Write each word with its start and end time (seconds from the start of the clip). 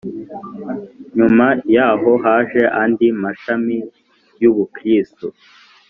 nyuma 1.15 1.47
y'aho 1.75 2.11
haje 2.23 2.61
andi 2.81 3.07
mashami 3.21 3.77
y'ubukristu. 4.41 5.27